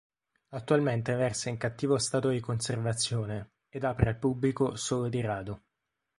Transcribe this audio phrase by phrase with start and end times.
[0.49, 5.61] Attualmente versa in cattivo stato di conservazione ed apre al pubblico solo di rado.